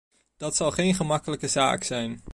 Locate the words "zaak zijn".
1.47-2.21